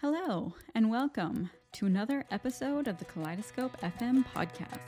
[0.00, 4.78] Hello, and welcome to another episode of the Kaleidoscope FM podcast.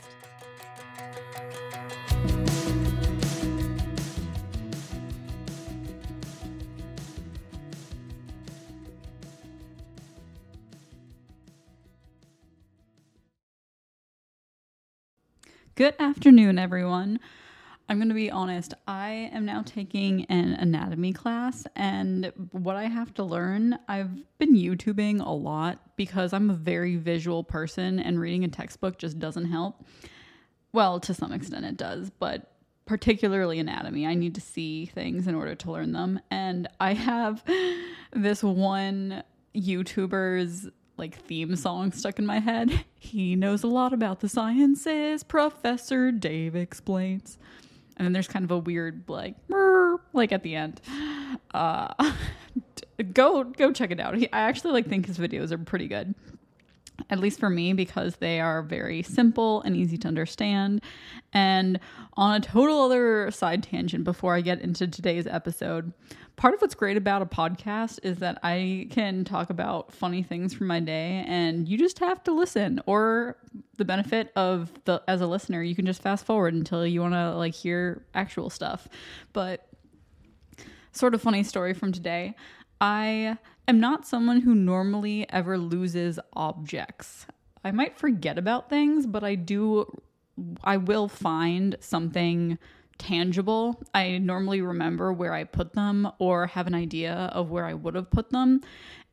[15.75, 17.19] Good afternoon, everyone.
[17.91, 22.85] I'm going to be honest, I am now taking an anatomy class, and what I
[22.85, 28.17] have to learn, I've been YouTubing a lot because I'm a very visual person, and
[28.17, 29.85] reading a textbook just doesn't help.
[30.71, 32.53] Well, to some extent, it does, but
[32.85, 36.21] particularly anatomy, I need to see things in order to learn them.
[36.31, 37.43] And I have
[38.13, 39.21] this one
[39.53, 42.85] YouTuber's like theme song stuck in my head.
[43.01, 47.37] He knows a lot about the sciences, Professor Dave explains
[47.97, 49.35] and then there's kind of a weird like
[50.13, 50.81] like at the end.
[51.53, 51.93] Uh,
[53.13, 54.15] go go check it out.
[54.15, 56.15] He, I actually like think his videos are pretty good.
[57.09, 60.81] At least for me, because they are very simple and easy to understand.
[61.33, 61.79] And
[62.13, 65.93] on a total other side tangent, before I get into today's episode,
[66.35, 70.53] part of what's great about a podcast is that I can talk about funny things
[70.53, 73.37] from my day and you just have to listen or
[73.77, 77.13] the benefit of the as a listener you can just fast forward until you want
[77.13, 78.87] to like hear actual stuff.
[79.33, 79.67] But
[80.91, 82.35] sort of funny story from today.
[82.79, 83.37] I
[83.67, 87.27] am not someone who normally ever loses objects.
[87.63, 89.85] I might forget about things, but I do
[90.63, 92.57] I will find something
[93.01, 93.81] tangible.
[93.95, 97.95] I normally remember where I put them or have an idea of where I would
[97.95, 98.61] have put them.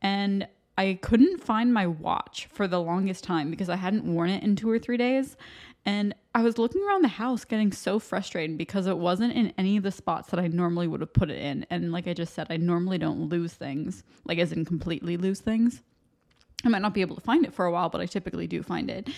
[0.03, 4.43] And I couldn't find my watch for the longest time because I hadn't worn it
[4.43, 5.37] in two or three days.
[5.87, 9.79] And I was looking around the house getting so frustrated because it wasn't in any
[9.79, 11.67] of the spots that I normally would have put it in.
[11.71, 15.41] And like I just said, I normally don't lose things, like as in completely lose
[15.41, 15.83] things.
[16.65, 18.63] I might not be able to find it for a while, but I typically do
[18.63, 19.09] find it.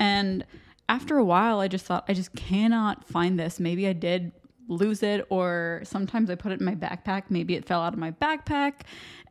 [0.00, 0.44] And
[0.88, 3.58] after a while, I just thought, I just cannot find this.
[3.58, 4.32] Maybe I did
[4.68, 7.24] lose it, or sometimes I put it in my backpack.
[7.28, 8.82] Maybe it fell out of my backpack.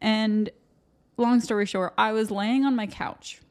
[0.01, 0.49] And
[1.17, 3.41] long story short, I was laying on my couch,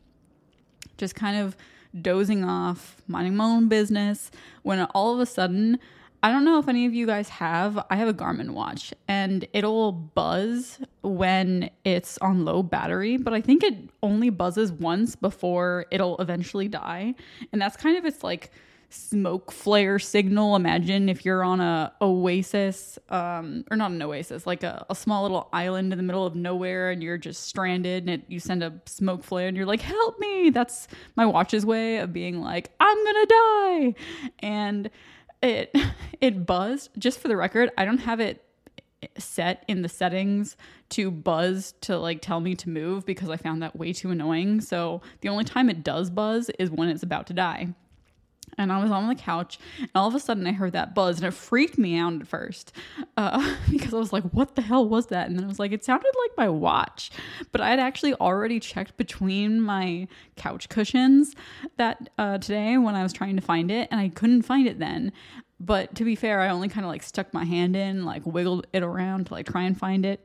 [0.99, 1.57] just kind of
[2.01, 4.31] dozing off, minding my own business,
[4.63, 5.79] when all of a sudden,
[6.25, 7.79] I don't know if any of you guys have.
[7.91, 13.43] I have a Garmin watch and it'll buzz when it's on low battery, but I
[13.43, 17.15] think it only buzzes once before it'll eventually die.
[17.53, 18.51] And that's kind of its like
[18.89, 20.57] smoke flare signal.
[20.57, 25.25] Imagine if you're on a oasis, um, or not an oasis, like a, a, small
[25.25, 28.63] little island in the middle of nowhere, and you're just stranded, and it, you send
[28.63, 30.87] a smoke flare, and you're like, "Help me!" That's
[31.17, 33.95] my watch's way of being like, "I'm gonna die,"
[34.39, 34.91] and
[35.45, 35.75] it
[36.21, 36.91] it buzzed.
[36.99, 38.45] Just for the record, I don't have it
[39.19, 40.57] set in the settings
[40.89, 44.61] to buzz to like tell me to move because I found that way too annoying.
[44.61, 47.75] So the only time it does buzz is when it's about to die
[48.59, 51.19] and I was on the couch, and all of a sudden I heard that buzz,
[51.19, 52.73] and it freaked me out at first
[53.17, 55.73] uh, because I was like, "What the hell was that?" And then I was like,
[55.73, 57.11] "It sounded like my watch,"
[57.53, 61.35] but I had actually already checked between my couch cushions
[61.77, 64.79] that uh, today when I was trying to find it, and I couldn't find it
[64.79, 65.13] then.
[65.61, 68.67] But to be fair, I only kind of like stuck my hand in, like wiggled
[68.73, 70.25] it around to like try and find it.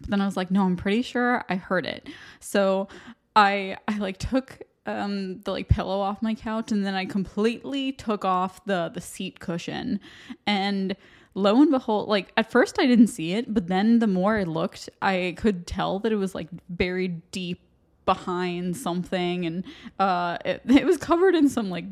[0.00, 2.08] But then I was like, "No, I'm pretty sure I heard it."
[2.40, 2.88] So
[3.36, 7.92] I I like took um the like pillow off my couch and then I completely
[7.92, 10.00] took off the the seat cushion
[10.46, 10.96] and
[11.34, 14.42] lo and behold like at first I didn't see it but then the more I
[14.42, 17.60] looked I could tell that it was like buried deep
[18.04, 19.64] behind something and
[19.98, 21.84] uh it, it was covered in some like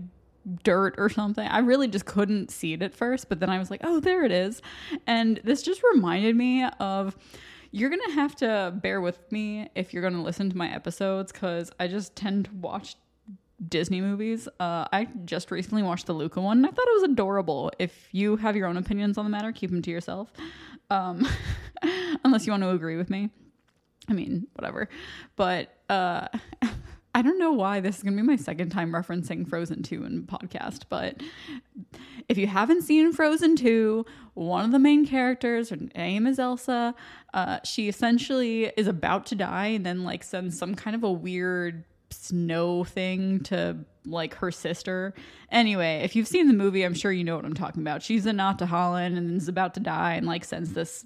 [0.62, 1.46] dirt or something.
[1.46, 4.24] I really just couldn't see it at first, but then I was like, "Oh, there
[4.24, 4.62] it is."
[5.06, 7.16] And this just reminded me of
[7.70, 10.72] you're going to have to bear with me if you're going to listen to my
[10.72, 12.96] episodes because I just tend to watch
[13.68, 14.48] Disney movies.
[14.58, 17.70] Uh, I just recently watched the Luca one and I thought it was adorable.
[17.78, 20.32] If you have your own opinions on the matter, keep them to yourself.
[20.88, 21.26] Um,
[22.24, 23.30] unless you want to agree with me.
[24.08, 24.88] I mean, whatever.
[25.36, 26.28] But uh,
[27.14, 30.04] I don't know why this is going to be my second time referencing Frozen 2
[30.04, 31.20] in podcast, but
[32.28, 36.94] if you haven't seen Frozen 2, one of the main characters, her name is Elsa.
[37.34, 41.10] Uh, she essentially is about to die and then like sends some kind of a
[41.10, 45.14] weird snow thing to like her sister.
[45.50, 48.02] Anyway, if you've seen the movie, I'm sure you know what I'm talking about.
[48.02, 51.04] She's Ahtohallan and is about to die and like sends this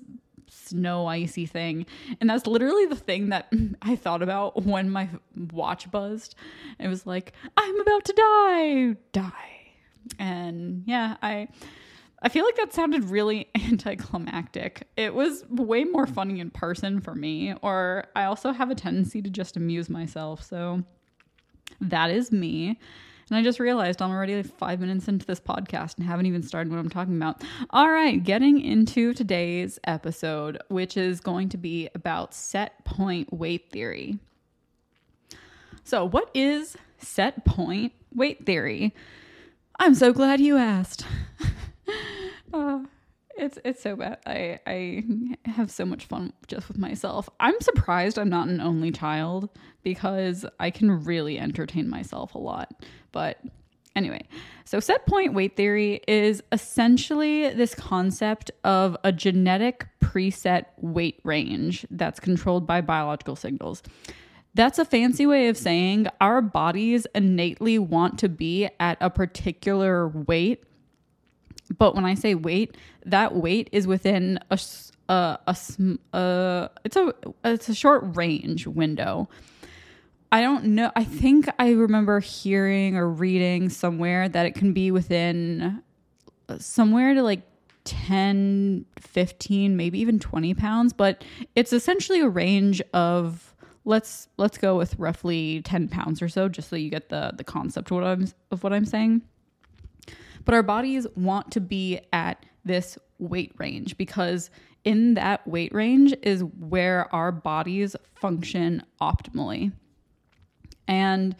[0.48, 1.86] snow icy thing.
[2.20, 3.52] And that's literally the thing that
[3.82, 5.08] I thought about when my
[5.52, 6.34] watch buzzed.
[6.78, 9.50] It was like, I'm about to die, die.
[10.18, 11.48] And yeah, I
[12.24, 14.88] I feel like that sounded really anticlimactic.
[14.96, 19.20] It was way more funny in person for me, or I also have a tendency
[19.20, 20.42] to just amuse myself.
[20.42, 20.82] So
[21.82, 22.78] that is me.
[23.28, 26.42] And I just realized I'm already like five minutes into this podcast and haven't even
[26.42, 27.42] started what I'm talking about.
[27.70, 33.70] All right, getting into today's episode, which is going to be about set point weight
[33.70, 34.18] theory.
[35.84, 38.94] So, what is set point weight theory?
[39.78, 41.04] I'm so glad you asked.
[42.52, 42.80] uh,
[43.36, 44.18] it's it's so bad.
[44.26, 45.04] I I
[45.46, 47.28] have so much fun just with myself.
[47.40, 49.50] I'm surprised I'm not an only child
[49.82, 52.84] because I can really entertain myself a lot.
[53.12, 53.40] But
[53.96, 54.22] anyway,
[54.64, 61.86] so set point weight theory is essentially this concept of a genetic preset weight range
[61.90, 63.82] that's controlled by biological signals.
[64.54, 70.08] That's a fancy way of saying our bodies innately want to be at a particular
[70.08, 70.62] weight
[71.78, 72.76] but when I say weight,
[73.06, 74.58] that weight is within a
[75.08, 75.56] a, a,
[76.12, 77.14] a it's a
[77.44, 79.28] it's a short range window.
[80.32, 80.90] I don't know.
[80.96, 85.82] I think I remember hearing or reading somewhere that it can be within
[86.58, 87.42] somewhere to like
[87.84, 91.22] 10, 15, maybe even 20 pounds, but
[91.54, 96.70] it's essentially a range of let's let's go with roughly 10 pounds or so just
[96.70, 99.22] so you get the the concept of what I'm of what I'm saying.
[100.44, 104.50] But our bodies want to be at this weight range because
[104.84, 109.72] in that weight range is where our bodies function optimally.
[110.86, 111.34] And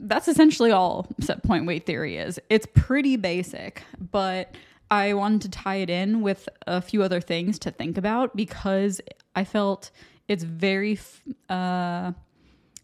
[0.00, 2.38] that's essentially all set point weight theory is.
[2.48, 4.54] It's pretty basic, but
[4.90, 9.00] I wanted to tie it in with a few other things to think about because
[9.34, 9.90] I felt
[10.28, 10.98] it's very
[11.48, 12.12] uh,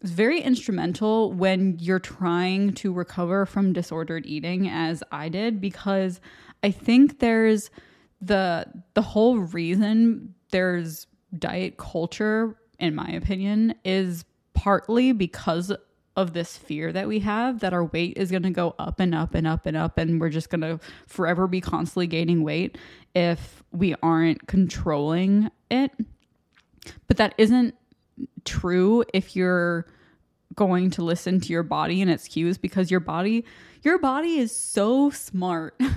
[0.05, 6.21] it's very instrumental when you're trying to recover from disordered eating as I did because
[6.61, 7.71] I think there's
[8.21, 11.07] the the whole reason there's
[11.39, 15.73] diet culture in my opinion is partly because
[16.15, 19.15] of this fear that we have that our weight is going to go up and
[19.15, 22.77] up and up and up and we're just going to forever be constantly gaining weight
[23.15, 25.89] if we aren't controlling it.
[27.07, 27.73] But that isn't
[28.43, 29.87] true if you're
[30.55, 33.45] going to listen to your body and its cues because your body
[33.83, 35.79] your body is so smart.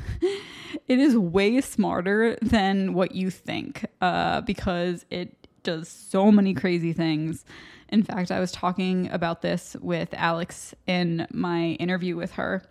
[0.86, 6.92] It is way smarter than what you think uh, because it does so many crazy
[6.92, 7.44] things.
[7.90, 12.62] In fact i was talking about this with alex in my interview with her.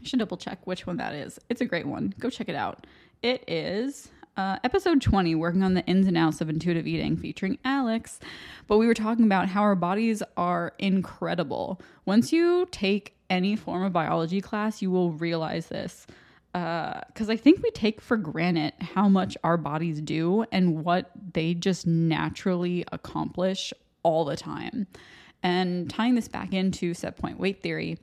[0.00, 1.40] I should double check which one that is.
[1.48, 2.14] It's a great one.
[2.20, 2.86] Go check it out.
[3.22, 4.08] It is
[4.38, 8.20] uh, episode 20, working on the ins and outs of intuitive eating, featuring Alex.
[8.68, 11.82] But we were talking about how our bodies are incredible.
[12.06, 16.06] Once you take any form of biology class, you will realize this.
[16.52, 21.10] Because uh, I think we take for granted how much our bodies do and what
[21.34, 23.72] they just naturally accomplish
[24.04, 24.86] all the time.
[25.42, 27.98] And tying this back into set point weight theory,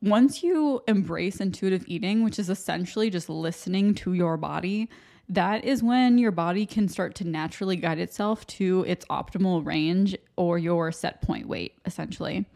[0.00, 4.88] once you embrace intuitive eating, which is essentially just listening to your body,
[5.28, 10.16] that is when your body can start to naturally guide itself to its optimal range
[10.36, 12.46] or your set point weight, essentially.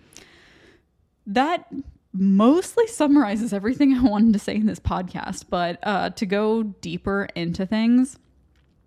[1.26, 1.70] That
[2.12, 7.28] mostly summarizes everything I wanted to say in this podcast, but uh, to go deeper
[7.34, 8.18] into things,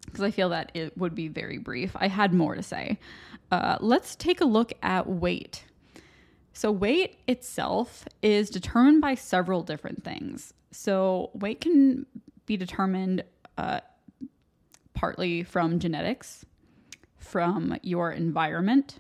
[0.05, 2.99] because I feel that it would be very brief, I had more to say.
[3.51, 5.65] Uh, let's take a look at weight
[6.57, 10.53] so, weight itself is determined by several different things.
[10.71, 12.05] So, weight can
[12.45, 13.25] be determined
[13.57, 13.81] uh,
[14.93, 16.45] partly from genetics,
[17.17, 18.99] from your environment,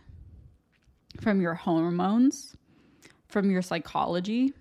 [1.21, 2.57] from your hormones,
[3.29, 4.51] from your psychology.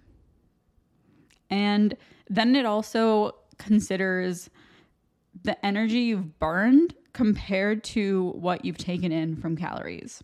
[1.51, 1.97] And
[2.31, 4.51] then it also considers
[5.43, 10.23] the energy you've burned compared to what you've taken in from calories.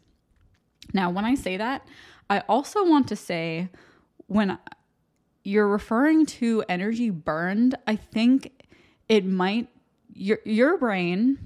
[0.94, 1.86] Now, when I say that,
[2.30, 3.68] I also want to say
[4.28, 4.56] when
[5.42, 8.64] you're referring to energy burned, I think
[9.08, 9.68] it might
[10.14, 11.38] your your brain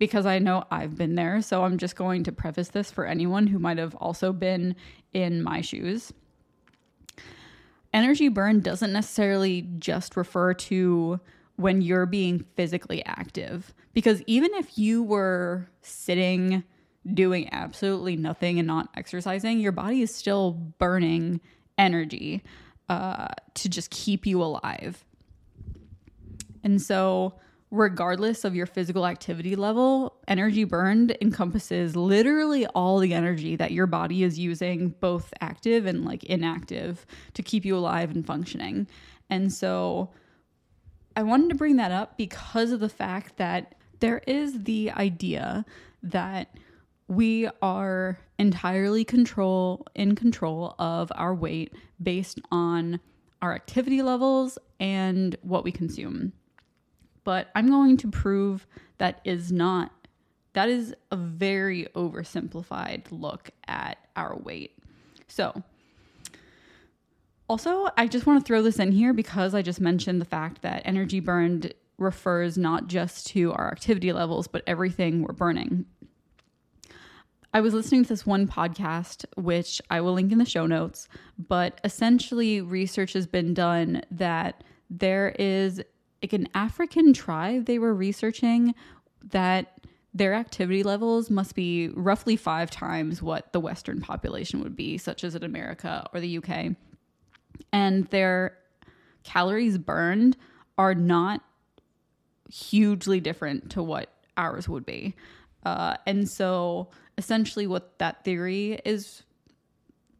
[0.00, 3.46] because I know I've been there, so I'm just going to preface this for anyone
[3.46, 4.74] who might have also been
[5.12, 6.12] in my shoes.
[7.92, 11.20] Energy burn doesn't necessarily just refer to
[11.54, 16.64] when you're being physically active because even if you were sitting
[17.12, 21.40] doing absolutely nothing and not exercising, your body is still burning
[21.76, 22.42] energy
[22.88, 25.04] uh, to just keep you alive.
[26.62, 27.34] And so,
[27.70, 33.86] regardless of your physical activity level, energy burned encompasses literally all the energy that your
[33.86, 38.86] body is using, both active and like inactive, to keep you alive and functioning.
[39.28, 40.10] And so,
[41.16, 45.64] I wanted to bring that up because of the fact that there is the idea
[46.02, 46.54] that
[47.08, 53.00] we are entirely control in control of our weight based on
[53.42, 56.32] our activity levels and what we consume.
[57.24, 58.66] But I'm going to prove
[58.98, 59.92] that is not
[60.54, 64.78] that is a very oversimplified look at our weight.
[65.26, 65.62] So,
[67.48, 70.62] also, I just want to throw this in here because I just mentioned the fact
[70.62, 75.84] that energy burned refers not just to our activity levels, but everything we're burning.
[77.54, 81.06] I was listening to this one podcast, which I will link in the show notes,
[81.38, 85.80] but essentially, research has been done that there is
[86.20, 88.74] like an African tribe they were researching
[89.22, 89.78] that
[90.12, 95.22] their activity levels must be roughly five times what the Western population would be, such
[95.22, 96.74] as in America or the UK.
[97.72, 98.58] And their
[99.22, 100.36] calories burned
[100.76, 101.40] are not
[102.50, 105.14] hugely different to what ours would be.
[105.64, 109.22] Uh, and so essentially, what that theory is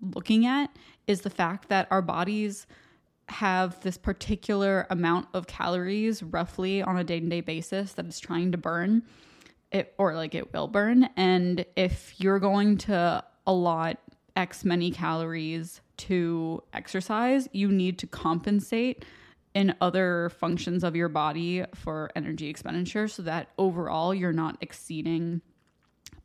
[0.00, 0.70] looking at
[1.06, 2.66] is the fact that our bodies
[3.28, 8.58] have this particular amount of calories roughly on a day-to-day basis that it's trying to
[8.58, 9.02] burn
[9.72, 11.08] it or like it will burn.
[11.16, 13.98] And if you're going to allot
[14.36, 19.04] x many calories to exercise you need to compensate
[19.54, 25.40] in other functions of your body for energy expenditure so that overall you're not exceeding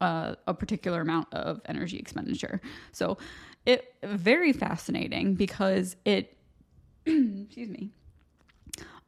[0.02, 2.62] uh, a particular amount of energy expenditure.
[2.92, 3.18] So
[3.66, 6.38] it very fascinating because it
[7.06, 7.92] excuse me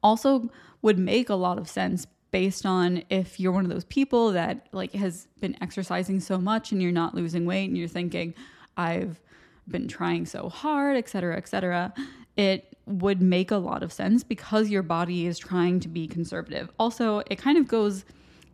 [0.03, 0.49] also
[0.81, 4.67] would make a lot of sense based on if you're one of those people that
[4.71, 8.33] like has been exercising so much and you're not losing weight and you're thinking
[8.77, 9.21] I've
[9.67, 11.93] been trying so hard, et cetera, et cetera,
[12.37, 16.71] it would make a lot of sense because your body is trying to be conservative.
[16.79, 18.05] Also, it kind of goes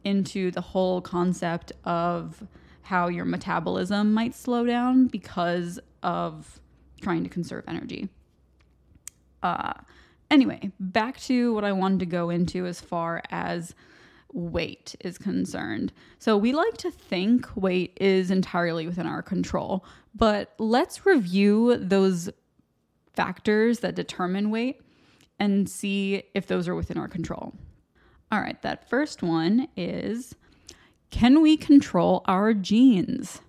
[0.07, 2.41] into the whole concept of
[2.83, 6.61] how your metabolism might slow down because of
[7.01, 8.07] trying to conserve energy.
[9.43, 9.73] Uh,
[10.31, 13.75] anyway, back to what I wanted to go into as far as
[14.31, 15.91] weight is concerned.
[16.19, 19.83] So, we like to think weight is entirely within our control,
[20.15, 22.29] but let's review those
[23.13, 24.79] factors that determine weight
[25.37, 27.53] and see if those are within our control.
[28.31, 30.36] All right, that first one is
[31.10, 33.41] can we control our genes?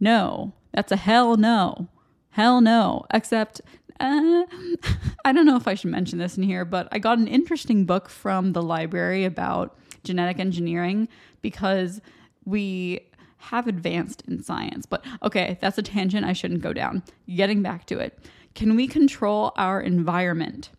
[0.00, 1.88] No, that's a hell no.
[2.30, 3.04] Hell no.
[3.12, 3.60] Except,
[4.00, 4.44] uh,
[5.24, 7.84] I don't know if I should mention this in here, but I got an interesting
[7.84, 11.08] book from the library about genetic engineering
[11.42, 12.00] because
[12.44, 13.00] we
[13.36, 14.86] have advanced in science.
[14.86, 17.02] But okay, that's a tangent I shouldn't go down.
[17.28, 18.18] Getting back to it.
[18.54, 20.70] Can we control our environment?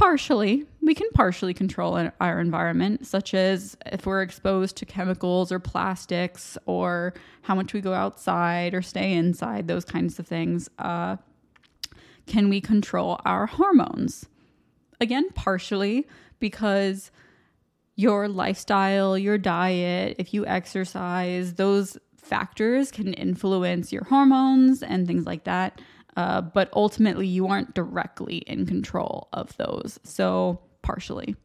[0.00, 5.58] Partially, we can partially control our environment, such as if we're exposed to chemicals or
[5.58, 10.70] plastics, or how much we go outside or stay inside, those kinds of things.
[10.78, 11.16] Uh,
[12.26, 14.26] can we control our hormones?
[15.02, 17.10] Again, partially, because
[17.94, 25.26] your lifestyle, your diet, if you exercise, those factors can influence your hormones and things
[25.26, 25.78] like that.
[26.16, 29.98] Uh, but ultimately, you aren't directly in control of those.
[30.02, 31.36] So, partially.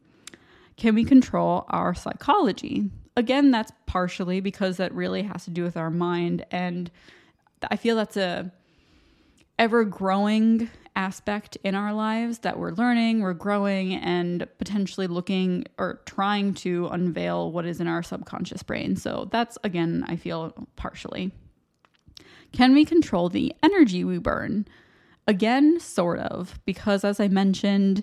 [0.76, 2.90] Can we control our psychology?
[3.16, 6.44] Again, that's partially because that really has to do with our mind.
[6.50, 6.90] And
[7.70, 8.52] I feel that's a
[9.58, 16.00] ever growing aspect in our lives that we're learning, we're growing, and potentially looking or
[16.06, 18.96] trying to unveil what is in our subconscious brain.
[18.96, 21.32] So that's, again, I feel partially.
[22.56, 24.66] Can we control the energy we burn?
[25.26, 28.02] Again, sort of, because as I mentioned,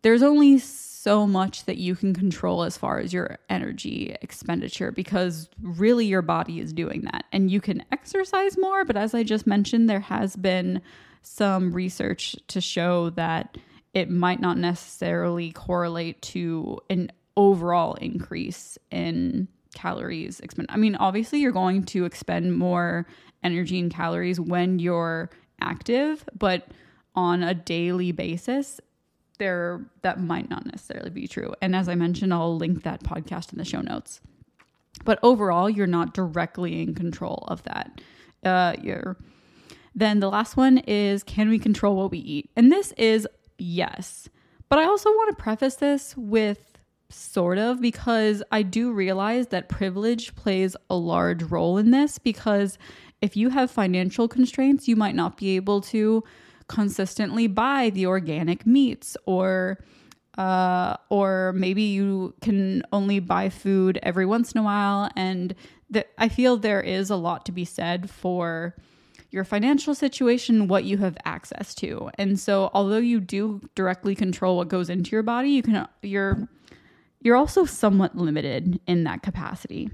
[0.00, 5.50] there's only so much that you can control as far as your energy expenditure because
[5.60, 7.26] really your body is doing that.
[7.32, 10.80] And you can exercise more, but as I just mentioned, there has been
[11.20, 13.58] some research to show that
[13.92, 20.68] it might not necessarily correlate to an overall increase in calories expend.
[20.70, 23.06] I mean, obviously you're going to expend more
[23.42, 26.68] energy and calories when you're active, but
[27.14, 28.80] on a daily basis,
[29.38, 31.52] there that might not necessarily be true.
[31.60, 34.20] And as I mentioned, I'll link that podcast in the show notes.
[35.04, 38.00] But overall, you're not directly in control of that.
[38.44, 39.16] Uh, you're
[39.94, 42.50] then the last one is can we control what we eat?
[42.56, 43.26] And this is
[43.58, 44.28] yes.
[44.68, 46.71] But I also want to preface this with
[47.12, 52.78] sort of because I do realize that privilege plays a large role in this because
[53.20, 56.24] if you have financial constraints, you might not be able to
[56.68, 59.78] consistently buy the organic meats or
[60.38, 65.10] uh, or maybe you can only buy food every once in a while.
[65.14, 65.54] And
[66.16, 68.74] I feel there is a lot to be said for
[69.30, 72.10] your financial situation, what you have access to.
[72.16, 76.48] And so, although you do directly control what goes into your body, you can you're
[77.22, 79.90] you're also somewhat limited in that capacity.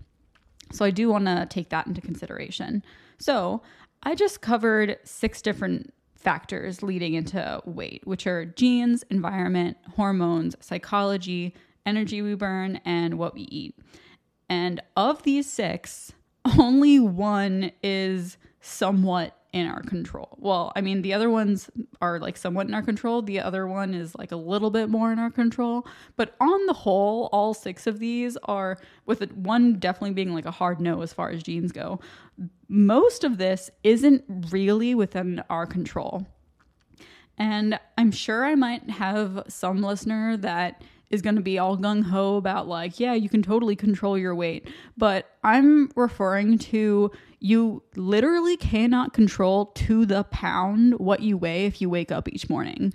[0.73, 2.83] So I do want to take that into consideration.
[3.19, 3.63] So
[4.03, 11.55] I just covered six different factors leading into weight, which are genes, environment, hormones, psychology,
[11.87, 13.75] energy we burn, and what we eat.
[14.49, 16.13] And of these six,
[16.59, 20.37] only one is somewhat in our control.
[20.39, 21.71] Well, I mean, the other ones
[22.01, 23.23] are like somewhat in our control.
[23.23, 25.87] The other one is like a little bit more in our control.
[26.17, 30.51] But on the whole, all six of these are, with one definitely being like a
[30.51, 32.01] hard no as far as genes go,
[32.69, 36.27] most of this isn't really within our control.
[37.37, 42.03] And I'm sure I might have some listener that is going to be all gung
[42.03, 44.69] ho about, like, yeah, you can totally control your weight.
[44.97, 51.81] But I'm referring to you literally cannot control to the pound what you weigh if
[51.81, 52.93] you wake up each morning.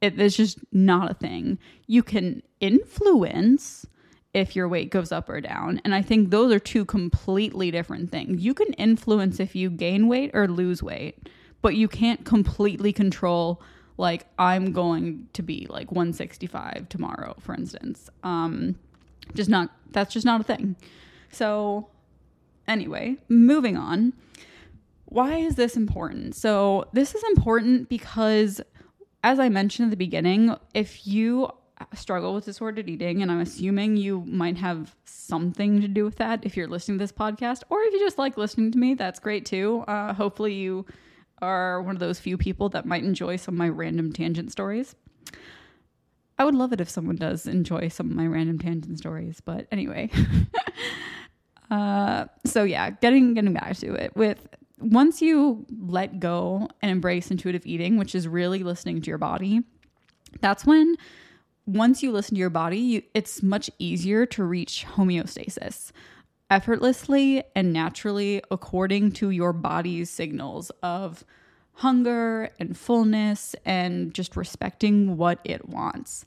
[0.00, 1.58] It is just not a thing.
[1.86, 3.86] You can influence
[4.34, 5.80] if your weight goes up or down.
[5.84, 8.44] And I think those are two completely different things.
[8.44, 11.28] You can influence if you gain weight or lose weight,
[11.62, 13.62] but you can't completely control
[13.96, 18.10] like I'm going to be like 165 tomorrow, for instance.
[18.24, 18.74] Um,
[19.34, 20.74] just not that's just not a thing.
[21.30, 21.88] So
[22.68, 24.12] anyway, moving on.
[25.06, 26.34] Why is this important?
[26.34, 28.60] So this is important because
[29.22, 31.50] as I mentioned at the beginning, if you
[31.94, 36.40] struggle with disordered eating, and I'm assuming you might have something to do with that
[36.44, 39.18] if you're listening to this podcast, or if you just like listening to me, that's
[39.18, 39.84] great too.
[39.88, 40.84] Uh, hopefully, you
[41.40, 44.94] are one of those few people that might enjoy some of my random tangent stories.
[46.38, 49.66] I would love it if someone does enjoy some of my random tangent stories, but
[49.70, 50.10] anyway.
[51.74, 54.46] uh, so yeah, getting getting back to it with
[54.78, 59.62] once you let go and embrace intuitive eating, which is really listening to your body,
[60.40, 60.94] that's when
[61.66, 65.90] once you listen to your body, you, it's much easier to reach homeostasis
[66.50, 71.24] effortlessly and naturally according to your body's signals of
[71.72, 76.24] hunger and fullness and just respecting what it wants.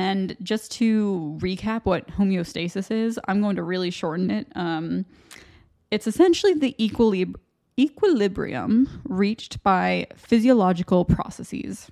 [0.00, 4.46] And just to recap what homeostasis is, I'm going to really shorten it.
[4.54, 5.04] Um,
[5.90, 7.34] it's essentially the equilib-
[7.78, 11.90] equilibrium reached by physiological processes,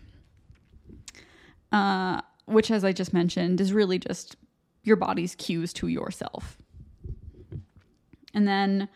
[1.71, 4.37] uh, which, as I just mentioned, is really just
[4.85, 6.57] your body's cues to yourself.
[8.33, 8.89] And then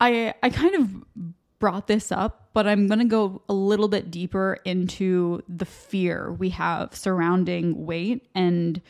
[0.00, 4.10] I I kind of brought this up, but I'm going to go a little bit
[4.10, 8.80] deeper into the fear we have surrounding weight and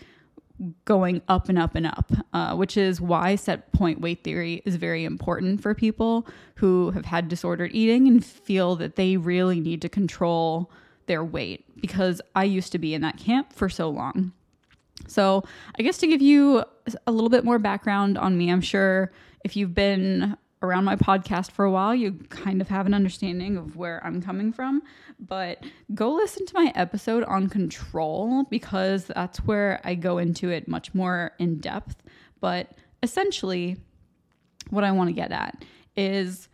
[0.85, 4.77] going up and up and up, uh, which is why set point weight theory is
[4.77, 9.83] very important for people who have had disordered eating and feel that they really need
[9.83, 10.71] to control
[11.07, 14.33] their weight because I used to be in that camp for so long.
[15.09, 15.45] So,
[15.79, 16.63] I guess to give you
[17.07, 19.11] a little bit more background on me, I'm sure
[19.43, 23.57] if you've been around my podcast for a while, you kind of have an understanding
[23.57, 24.83] of where I'm coming from.
[25.19, 30.69] But go listen to my episode on control because that's where I go into it
[30.69, 32.03] much more in depth.
[32.41, 33.79] But essentially,
[34.69, 35.65] what I want to get at
[35.97, 36.49] is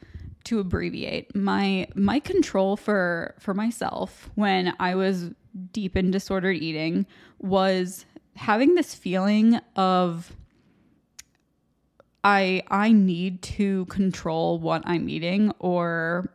[0.44, 5.30] to abbreviate my my control for for myself when I was
[5.72, 7.04] deep in disordered eating
[7.40, 8.04] was
[8.36, 10.32] having this feeling of
[12.26, 16.32] I I need to control what I'm eating or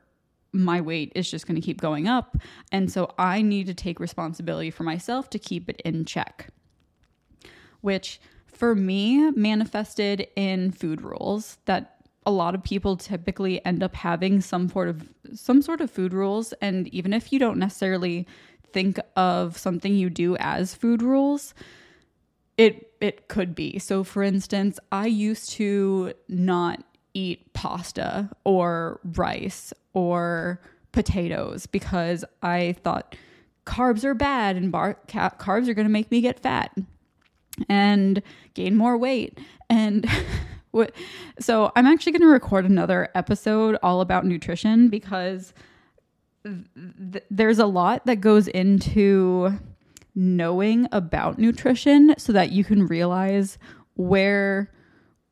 [0.54, 2.38] my weight is just going to keep going up
[2.72, 6.48] and so I need to take responsibility for myself to keep it in check.
[7.82, 13.96] Which for me manifested in food rules that a lot of people typically end up
[13.96, 18.26] having some sort of some sort of food rules and even if you don't necessarily
[18.72, 21.54] think of something you do as food rules,
[22.58, 23.80] it it could be.
[23.80, 26.84] So for instance, I used to not
[27.14, 30.62] eat pasta or rice or
[30.92, 33.16] potatoes because I thought
[33.66, 36.76] carbs are bad and bar- ca- carbs are going to make me get fat
[37.70, 38.22] and
[38.54, 39.38] gain more weight
[39.70, 40.10] and
[40.72, 40.94] what
[41.40, 45.54] so I'm actually going to record another episode all about nutrition because
[46.44, 49.60] th- there's a lot that goes into
[50.15, 53.58] knowing about nutrition so that you can realize
[53.95, 54.71] where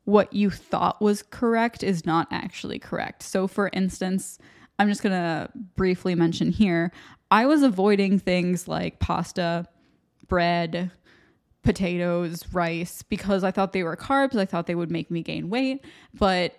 [0.04, 3.22] what you thought was correct is not actually correct.
[3.22, 4.38] So, for instance,
[4.78, 6.92] I'm just going to briefly mention here
[7.30, 9.66] I was avoiding things like pasta,
[10.26, 10.90] bread,
[11.62, 14.36] potatoes, rice because I thought they were carbs.
[14.36, 16.58] I thought they would make me gain weight, but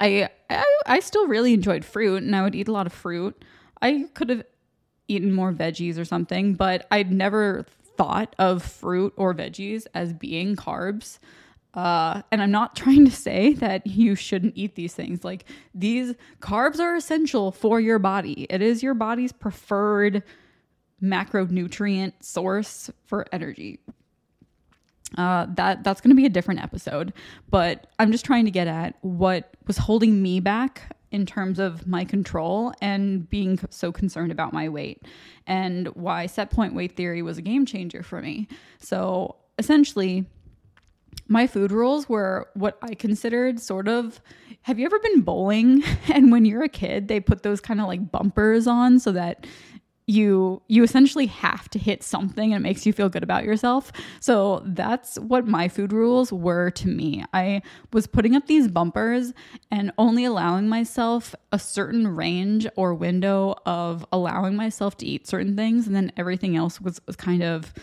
[0.00, 3.44] I, I I still really enjoyed fruit and I would eat a lot of fruit.
[3.82, 4.44] I could have
[5.08, 7.66] eaten more veggies or something, but I'd never
[7.96, 11.18] thought of fruit or veggies as being carbs.
[11.74, 15.24] Uh, and I'm not trying to say that you shouldn't eat these things.
[15.24, 18.46] Like these carbs are essential for your body.
[18.48, 20.22] It is your body's preferred
[21.02, 23.78] macronutrient source for energy.
[25.16, 27.12] Uh, that that's going to be a different episode,
[27.48, 31.86] but I'm just trying to get at what was holding me back in terms of
[31.86, 35.02] my control and being so concerned about my weight
[35.46, 38.46] and why set point weight theory was a game changer for me.
[38.78, 40.26] So essentially,
[41.26, 44.20] my food rules were what I considered sort of.
[44.60, 45.82] Have you ever been bowling?
[46.12, 49.46] And when you're a kid, they put those kind of like bumpers on so that
[50.08, 53.90] you you essentially have to hit something and it makes you feel good about yourself.
[54.20, 57.24] So that's what my food rules were to me.
[57.34, 59.32] I was putting up these bumpers
[59.70, 65.56] and only allowing myself a certain range or window of allowing myself to eat certain
[65.56, 67.74] things and then everything else was, was kind of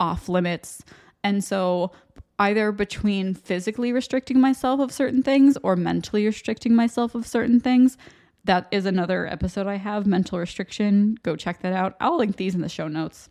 [0.00, 0.82] off limits.
[1.22, 1.92] And so
[2.40, 7.96] either between physically restricting myself of certain things or mentally restricting myself of certain things
[8.44, 11.16] that is another episode I have, mental restriction.
[11.22, 11.96] Go check that out.
[12.00, 13.28] I'll link these in the show notes.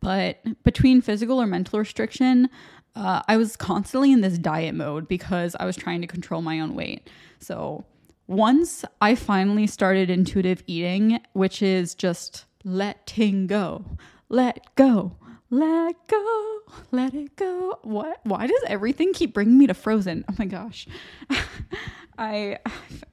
[0.00, 2.48] But between physical or mental restriction,
[2.94, 6.60] uh, I was constantly in this diet mode because I was trying to control my
[6.60, 7.08] own weight.
[7.38, 7.84] So
[8.26, 13.84] once I finally started intuitive eating, which is just letting go,
[14.28, 15.16] let go,
[15.50, 16.58] let go,
[16.90, 17.78] let it go.
[17.82, 18.20] What?
[18.24, 20.24] Why does everything keep bringing me to Frozen?
[20.28, 20.88] Oh my gosh.
[22.18, 22.58] I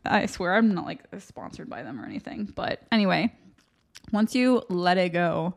[0.06, 2.52] I swear I'm not like sponsored by them or anything.
[2.56, 3.34] But anyway,
[4.12, 5.56] once you let it go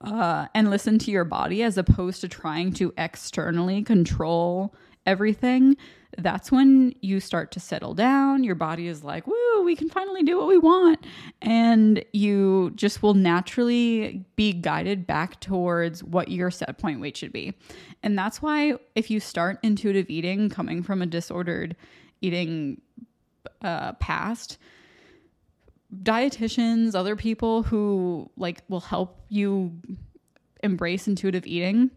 [0.00, 4.74] uh, and listen to your body as opposed to trying to externally control
[5.06, 5.76] everything,
[6.16, 8.44] that's when you start to settle down.
[8.44, 11.04] Your body is like, woo, we can finally do what we want.
[11.42, 17.32] And you just will naturally be guided back towards what your set point weight should
[17.32, 17.54] be.
[18.02, 21.76] And that's why if you start intuitive eating coming from a disordered
[22.20, 22.80] eating
[23.62, 24.58] uh, past,
[26.02, 29.72] dietitians, other people who like will help you
[30.62, 31.90] embrace intuitive eating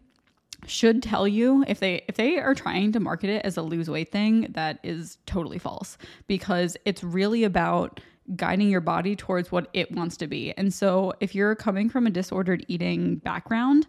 [0.66, 3.90] should tell you if they if they are trying to market it as a lose
[3.90, 8.00] weight thing that is totally false because it's really about
[8.36, 10.54] guiding your body towards what it wants to be.
[10.56, 13.86] And so if you're coming from a disordered eating background,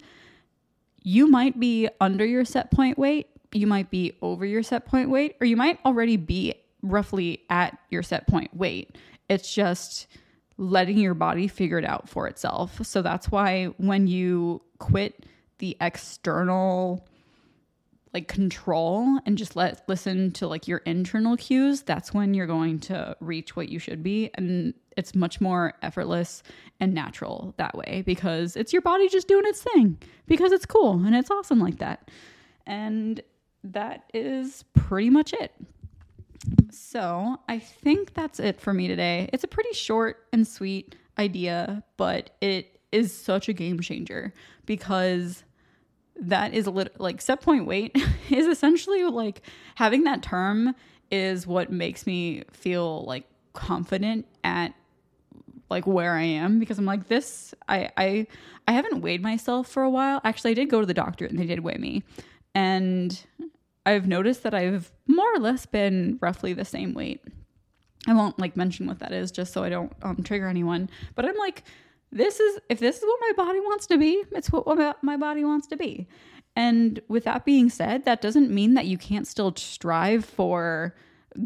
[1.04, 5.10] you might be under your set point weight, you might be over your set point
[5.10, 8.98] weight, or you might already be roughly at your set point weight.
[9.30, 10.08] It's just
[10.58, 12.86] letting your body figure it out for itself.
[12.86, 15.26] So that's why when you quit
[15.58, 17.08] the external
[18.14, 22.80] like control and just let listen to like your internal cues, that's when you're going
[22.80, 26.44] to reach what you should be and it's much more effortless
[26.80, 31.04] and natural that way because it's your body just doing its thing because it's cool
[31.04, 32.12] and it's awesome like that.
[32.68, 33.22] And
[33.64, 35.52] that is pretty much it.
[36.72, 39.30] So I think that's it for me today.
[39.32, 44.34] It's a pretty short and sweet idea, but it is such a game changer
[44.66, 45.44] because
[46.20, 47.98] that is a little like set point weight
[48.30, 49.42] is essentially like
[49.76, 50.76] having that term
[51.10, 54.74] is what makes me feel like confident at
[55.70, 58.28] like where I am because I'm like this I I
[58.68, 60.22] I haven't weighed myself for a while.
[60.24, 62.04] Actually, I did go to the doctor and they did weigh me.
[62.56, 63.20] And
[63.86, 67.22] I've noticed that I've more or less been roughly the same weight.
[68.08, 71.26] I won't like mention what that is just so I don't um, trigger anyone, but
[71.26, 71.64] I'm like,
[72.12, 75.44] this is if this is what my body wants to be, it's what my body
[75.44, 76.08] wants to be.
[76.56, 80.96] And with that being said, that doesn't mean that you can't still strive for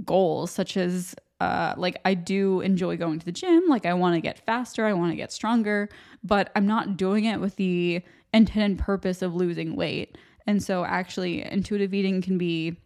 [0.03, 3.67] goals such as uh, like I do enjoy going to the gym.
[3.67, 5.89] Like I want to get faster, I want to get stronger,
[6.23, 8.01] but I'm not doing it with the
[8.33, 10.17] intended purpose of losing weight.
[10.47, 12.77] And so, actually, intuitive eating can be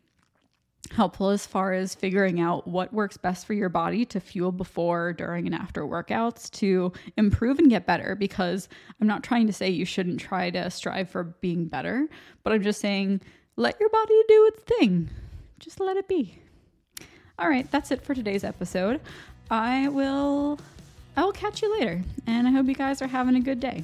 [0.90, 5.14] helpful as far as figuring out what works best for your body to fuel before,
[5.14, 8.16] during, and after workouts to improve and get better.
[8.16, 8.68] Because
[9.00, 12.08] I'm not trying to say you shouldn't try to strive for being better,
[12.44, 13.22] but I'm just saying
[13.56, 15.10] let your body do its thing.
[15.60, 16.40] Just let it be.
[17.38, 19.02] All right, that's it for today's episode.
[19.50, 20.60] I will
[21.16, 23.84] I will catch you later, and I hope you guys are having a good day.